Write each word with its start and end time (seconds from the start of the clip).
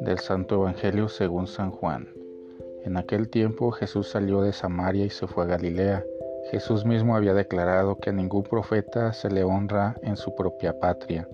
Del 0.00 0.18
Santo 0.18 0.56
Evangelio 0.56 1.08
según 1.08 1.46
San 1.46 1.70
Juan. 1.70 2.08
En 2.84 2.96
aquel 2.96 3.28
tiempo 3.28 3.70
Jesús 3.70 4.08
salió 4.08 4.42
de 4.42 4.52
Samaria 4.52 5.04
y 5.04 5.10
se 5.10 5.26
fue 5.26 5.44
a 5.44 5.46
Galilea. 5.46 6.04
Jesús 6.50 6.84
mismo 6.84 7.16
había 7.16 7.34
declarado 7.34 7.98
que 7.98 8.10
a 8.10 8.12
ningún 8.12 8.42
profeta 8.42 9.12
se 9.12 9.30
le 9.30 9.44
honra 9.44 9.96
en 10.02 10.16
su 10.16 10.34
propia 10.34 10.78
patria. 10.78 11.28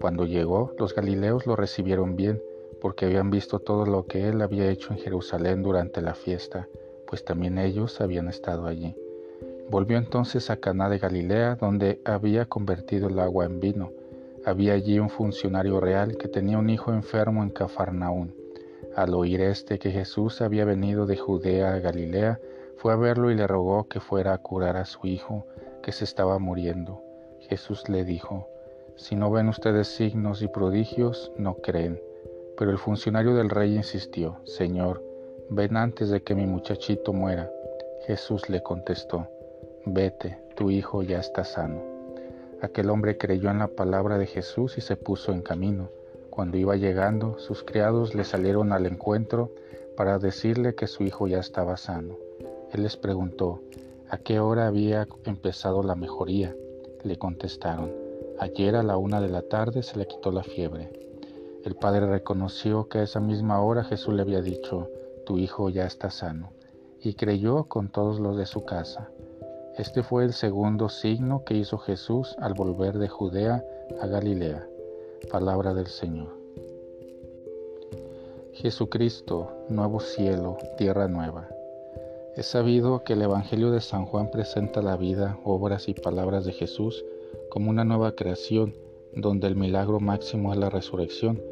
Cuando 0.00 0.26
llegó, 0.26 0.74
los 0.78 0.94
galileos 0.94 1.46
lo 1.46 1.56
recibieron 1.56 2.16
bien, 2.16 2.42
porque 2.80 3.06
habían 3.06 3.30
visto 3.30 3.60
todo 3.60 3.86
lo 3.86 4.06
que 4.06 4.28
él 4.28 4.42
había 4.42 4.68
hecho 4.70 4.92
en 4.92 4.98
Jerusalén 4.98 5.62
durante 5.62 6.02
la 6.02 6.14
fiesta, 6.14 6.68
pues 7.06 7.24
también 7.24 7.58
ellos 7.58 8.00
habían 8.00 8.28
estado 8.28 8.66
allí. 8.66 8.94
Volvió 9.68 9.98
entonces 9.98 10.48
a 10.50 10.58
Caná 10.58 10.88
de 10.88 10.98
Galilea, 10.98 11.56
donde 11.56 12.00
había 12.04 12.46
convertido 12.46 13.08
el 13.08 13.18
agua 13.18 13.46
en 13.46 13.58
vino. 13.58 13.90
Había 14.44 14.74
allí 14.74 15.00
un 15.00 15.10
funcionario 15.10 15.80
real 15.80 16.16
que 16.16 16.28
tenía 16.28 16.56
un 16.56 16.70
hijo 16.70 16.92
enfermo 16.92 17.42
en 17.42 17.50
Cafarnaún. 17.50 18.32
Al 18.94 19.12
oír 19.12 19.40
este 19.40 19.80
que 19.80 19.90
Jesús 19.90 20.40
había 20.40 20.64
venido 20.64 21.04
de 21.04 21.16
Judea 21.16 21.74
a 21.74 21.80
Galilea, 21.80 22.38
fue 22.76 22.92
a 22.92 22.96
verlo 22.96 23.32
y 23.32 23.34
le 23.34 23.48
rogó 23.48 23.88
que 23.88 23.98
fuera 23.98 24.34
a 24.34 24.38
curar 24.38 24.76
a 24.76 24.84
su 24.84 25.04
hijo, 25.08 25.46
que 25.82 25.90
se 25.90 26.04
estaba 26.04 26.38
muriendo. 26.38 27.02
Jesús 27.40 27.88
le 27.88 28.04
dijo, 28.04 28.48
Si 28.94 29.16
no 29.16 29.32
ven 29.32 29.48
ustedes 29.48 29.88
signos 29.88 30.42
y 30.42 30.48
prodigios, 30.48 31.32
no 31.36 31.56
creen. 31.56 32.00
Pero 32.56 32.70
el 32.70 32.78
funcionario 32.78 33.34
del 33.34 33.50
rey 33.50 33.74
insistió, 33.74 34.38
Señor, 34.44 35.02
ven 35.50 35.76
antes 35.76 36.08
de 36.08 36.22
que 36.22 36.36
mi 36.36 36.46
muchachito 36.46 37.12
muera. 37.12 37.50
Jesús 38.06 38.48
le 38.48 38.62
contestó, 38.62 39.28
Vete, 39.88 40.36
tu 40.56 40.72
hijo 40.72 41.04
ya 41.04 41.20
está 41.20 41.44
sano. 41.44 41.80
Aquel 42.60 42.90
hombre 42.90 43.18
creyó 43.18 43.50
en 43.50 43.60
la 43.60 43.68
palabra 43.68 44.18
de 44.18 44.26
Jesús 44.26 44.76
y 44.78 44.80
se 44.80 44.96
puso 44.96 45.30
en 45.30 45.42
camino. 45.42 45.90
Cuando 46.28 46.58
iba 46.58 46.74
llegando, 46.74 47.38
sus 47.38 47.62
criados 47.62 48.12
le 48.12 48.24
salieron 48.24 48.72
al 48.72 48.86
encuentro 48.86 49.52
para 49.96 50.18
decirle 50.18 50.74
que 50.74 50.88
su 50.88 51.04
hijo 51.04 51.28
ya 51.28 51.38
estaba 51.38 51.76
sano. 51.76 52.16
Él 52.72 52.82
les 52.82 52.96
preguntó, 52.96 53.60
¿a 54.10 54.18
qué 54.18 54.40
hora 54.40 54.66
había 54.66 55.06
empezado 55.24 55.84
la 55.84 55.94
mejoría? 55.94 56.52
Le 57.04 57.16
contestaron, 57.16 57.92
ayer 58.40 58.74
a 58.74 58.82
la 58.82 58.96
una 58.96 59.20
de 59.20 59.28
la 59.28 59.42
tarde 59.42 59.84
se 59.84 59.96
le 59.98 60.08
quitó 60.08 60.32
la 60.32 60.42
fiebre. 60.42 60.90
El 61.64 61.76
padre 61.76 62.06
reconoció 62.06 62.88
que 62.88 62.98
a 62.98 63.02
esa 63.04 63.20
misma 63.20 63.62
hora 63.62 63.84
Jesús 63.84 64.14
le 64.14 64.22
había 64.22 64.42
dicho, 64.42 64.90
tu 65.24 65.38
hijo 65.38 65.70
ya 65.70 65.86
está 65.86 66.10
sano, 66.10 66.50
y 67.00 67.14
creyó 67.14 67.68
con 67.68 67.88
todos 67.88 68.18
los 68.18 68.36
de 68.36 68.46
su 68.46 68.64
casa. 68.64 69.10
Este 69.78 70.02
fue 70.02 70.24
el 70.24 70.32
segundo 70.32 70.88
signo 70.88 71.44
que 71.44 71.52
hizo 71.52 71.76
Jesús 71.76 72.34
al 72.38 72.54
volver 72.54 72.98
de 72.98 73.08
Judea 73.08 73.62
a 74.00 74.06
Galilea. 74.06 74.66
Palabra 75.30 75.74
del 75.74 75.88
Señor. 75.88 76.34
Jesucristo, 78.54 79.52
nuevo 79.68 80.00
cielo, 80.00 80.56
tierra 80.78 81.08
nueva. 81.08 81.50
Es 82.36 82.46
sabido 82.46 83.04
que 83.04 83.12
el 83.12 83.20
Evangelio 83.20 83.70
de 83.70 83.82
San 83.82 84.06
Juan 84.06 84.30
presenta 84.30 84.80
la 84.80 84.96
vida, 84.96 85.38
obras 85.44 85.90
y 85.90 85.92
palabras 85.94 86.46
de 86.46 86.52
Jesús 86.52 87.04
como 87.50 87.68
una 87.68 87.84
nueva 87.84 88.12
creación, 88.12 88.74
donde 89.14 89.46
el 89.46 89.56
milagro 89.56 90.00
máximo 90.00 90.54
es 90.54 90.58
la 90.58 90.70
resurrección, 90.70 91.42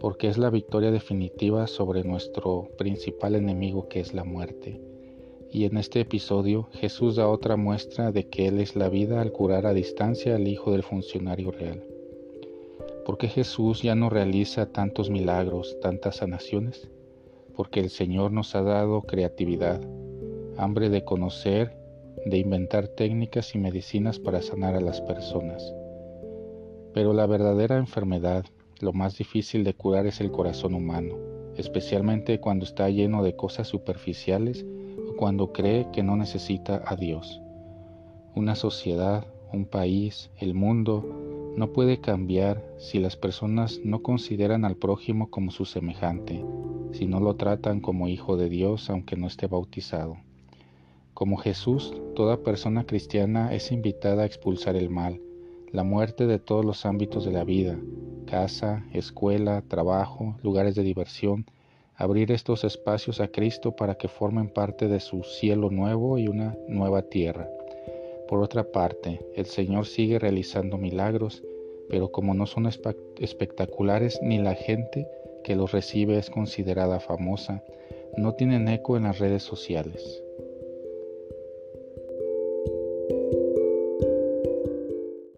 porque 0.00 0.28
es 0.28 0.38
la 0.38 0.48
victoria 0.48 0.90
definitiva 0.90 1.66
sobre 1.66 2.04
nuestro 2.04 2.68
principal 2.78 3.34
enemigo 3.34 3.86
que 3.90 4.00
es 4.00 4.14
la 4.14 4.24
muerte. 4.24 4.80
Y 5.50 5.64
en 5.64 5.76
este 5.76 6.00
episodio 6.00 6.68
Jesús 6.72 7.16
da 7.16 7.28
otra 7.28 7.56
muestra 7.56 8.12
de 8.12 8.28
que 8.28 8.48
Él 8.48 8.60
es 8.60 8.76
la 8.76 8.88
vida 8.88 9.20
al 9.20 9.32
curar 9.32 9.66
a 9.66 9.72
distancia 9.72 10.34
al 10.34 10.48
hijo 10.48 10.72
del 10.72 10.82
funcionario 10.82 11.50
real. 11.50 11.82
¿Por 13.04 13.18
qué 13.18 13.28
Jesús 13.28 13.82
ya 13.82 13.94
no 13.94 14.10
realiza 14.10 14.72
tantos 14.72 15.10
milagros, 15.10 15.78
tantas 15.80 16.16
sanaciones? 16.16 16.88
Porque 17.54 17.80
el 17.80 17.90
Señor 17.90 18.32
nos 18.32 18.54
ha 18.56 18.62
dado 18.62 19.02
creatividad, 19.02 19.80
hambre 20.56 20.88
de 20.88 21.04
conocer, 21.04 21.76
de 22.24 22.38
inventar 22.38 22.88
técnicas 22.88 23.54
y 23.54 23.58
medicinas 23.58 24.18
para 24.18 24.42
sanar 24.42 24.74
a 24.74 24.80
las 24.80 25.00
personas. 25.00 25.72
Pero 26.92 27.12
la 27.12 27.26
verdadera 27.26 27.76
enfermedad, 27.76 28.44
lo 28.80 28.92
más 28.92 29.16
difícil 29.16 29.62
de 29.62 29.74
curar 29.74 30.06
es 30.06 30.20
el 30.20 30.32
corazón 30.32 30.74
humano, 30.74 31.16
especialmente 31.56 32.40
cuando 32.40 32.64
está 32.64 32.90
lleno 32.90 33.22
de 33.22 33.36
cosas 33.36 33.68
superficiales 33.68 34.66
cuando 35.16 35.52
cree 35.52 35.88
que 35.92 36.02
no 36.02 36.16
necesita 36.16 36.82
a 36.86 36.94
Dios. 36.94 37.40
Una 38.34 38.54
sociedad, 38.54 39.26
un 39.52 39.64
país, 39.64 40.30
el 40.38 40.54
mundo 40.54 41.52
no 41.56 41.72
puede 41.72 42.00
cambiar 42.00 42.62
si 42.76 42.98
las 42.98 43.16
personas 43.16 43.80
no 43.82 44.02
consideran 44.02 44.66
al 44.66 44.76
prójimo 44.76 45.30
como 45.30 45.50
su 45.50 45.64
semejante, 45.64 46.44
si 46.92 47.06
no 47.06 47.18
lo 47.18 47.36
tratan 47.36 47.80
como 47.80 48.08
hijo 48.08 48.36
de 48.36 48.50
Dios 48.50 48.90
aunque 48.90 49.16
no 49.16 49.26
esté 49.26 49.46
bautizado. 49.46 50.18
Como 51.14 51.38
Jesús, 51.38 51.94
toda 52.14 52.42
persona 52.42 52.84
cristiana 52.84 53.54
es 53.54 53.72
invitada 53.72 54.22
a 54.22 54.26
expulsar 54.26 54.76
el 54.76 54.90
mal, 54.90 55.22
la 55.72 55.82
muerte 55.82 56.26
de 56.26 56.38
todos 56.38 56.62
los 56.62 56.84
ámbitos 56.84 57.24
de 57.24 57.32
la 57.32 57.44
vida, 57.44 57.78
casa, 58.26 58.84
escuela, 58.92 59.62
trabajo, 59.62 60.36
lugares 60.42 60.74
de 60.74 60.82
diversión, 60.82 61.46
abrir 61.96 62.30
estos 62.30 62.64
espacios 62.64 63.20
a 63.20 63.28
Cristo 63.28 63.74
para 63.74 63.96
que 63.96 64.08
formen 64.08 64.48
parte 64.48 64.88
de 64.88 65.00
su 65.00 65.22
cielo 65.22 65.70
nuevo 65.70 66.18
y 66.18 66.28
una 66.28 66.56
nueva 66.68 67.02
tierra. 67.02 67.48
Por 68.28 68.42
otra 68.42 68.64
parte, 68.64 69.20
el 69.34 69.46
Señor 69.46 69.86
sigue 69.86 70.18
realizando 70.18 70.78
milagros, 70.78 71.42
pero 71.88 72.10
como 72.10 72.34
no 72.34 72.46
son 72.46 72.66
espectaculares 72.66 74.18
ni 74.22 74.38
la 74.38 74.54
gente 74.54 75.06
que 75.44 75.56
los 75.56 75.72
recibe 75.72 76.18
es 76.18 76.28
considerada 76.28 77.00
famosa, 77.00 77.62
no 78.16 78.34
tienen 78.34 78.68
eco 78.68 78.96
en 78.96 79.04
las 79.04 79.18
redes 79.18 79.42
sociales. 79.42 80.22